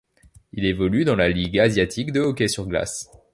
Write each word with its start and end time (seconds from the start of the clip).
Il 0.53 0.65
évolue 0.65 1.05
dans 1.05 1.15
la 1.15 1.29
Ligue 1.29 1.59
asiatique 1.59 2.11
de 2.11 2.21
hockey 2.21 2.47
sur 2.47 2.65
glace. 2.65 3.11